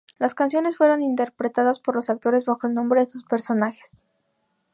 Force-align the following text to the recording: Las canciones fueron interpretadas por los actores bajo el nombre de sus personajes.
Las 0.17 0.33
canciones 0.33 0.77
fueron 0.77 1.03
interpretadas 1.03 1.79
por 1.79 1.95
los 1.95 2.09
actores 2.09 2.43
bajo 2.45 2.65
el 2.65 2.73
nombre 2.73 3.01
de 3.01 3.05
sus 3.05 3.23
personajes. 3.23 4.03